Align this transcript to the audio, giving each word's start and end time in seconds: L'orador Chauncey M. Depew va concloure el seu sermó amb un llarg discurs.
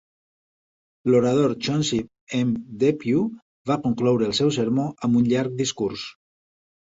L'orador 1.09 1.51
Chauncey 1.67 1.99
M. 2.37 2.55
Depew 2.85 3.21
va 3.73 3.77
concloure 3.85 4.27
el 4.31 4.35
seu 4.39 4.51
sermó 4.57 4.87
amb 5.09 5.21
un 5.21 5.29
llarg 5.35 5.55
discurs. 5.63 6.09